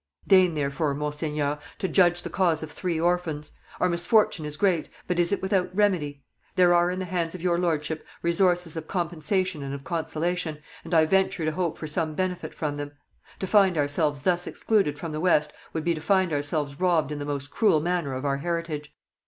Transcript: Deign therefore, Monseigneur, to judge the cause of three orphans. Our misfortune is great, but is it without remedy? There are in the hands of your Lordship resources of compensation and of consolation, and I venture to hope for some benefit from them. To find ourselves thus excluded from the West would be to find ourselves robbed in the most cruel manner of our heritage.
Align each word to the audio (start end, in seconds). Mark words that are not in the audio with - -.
Deign 0.25 0.55
therefore, 0.55 0.95
Monseigneur, 0.95 1.59
to 1.77 1.87
judge 1.87 2.23
the 2.23 2.29
cause 2.31 2.63
of 2.63 2.71
three 2.71 2.99
orphans. 2.99 3.51
Our 3.79 3.87
misfortune 3.87 4.45
is 4.45 4.57
great, 4.57 4.89
but 5.05 5.19
is 5.19 5.31
it 5.31 5.43
without 5.43 5.69
remedy? 5.75 6.23
There 6.55 6.73
are 6.73 6.89
in 6.89 6.97
the 6.97 7.05
hands 7.05 7.35
of 7.35 7.43
your 7.43 7.59
Lordship 7.59 8.03
resources 8.23 8.75
of 8.75 8.87
compensation 8.87 9.61
and 9.61 9.75
of 9.75 9.83
consolation, 9.83 10.57
and 10.83 10.95
I 10.95 11.05
venture 11.05 11.45
to 11.45 11.51
hope 11.51 11.77
for 11.77 11.85
some 11.85 12.15
benefit 12.15 12.51
from 12.55 12.77
them. 12.77 12.93
To 13.37 13.45
find 13.45 13.77
ourselves 13.77 14.23
thus 14.23 14.47
excluded 14.47 14.97
from 14.97 15.11
the 15.11 15.21
West 15.21 15.53
would 15.71 15.83
be 15.83 15.93
to 15.93 16.01
find 16.01 16.33
ourselves 16.33 16.79
robbed 16.79 17.11
in 17.11 17.19
the 17.19 17.23
most 17.25 17.51
cruel 17.51 17.79
manner 17.79 18.15
of 18.15 18.25
our 18.25 18.37
heritage. 18.37 18.91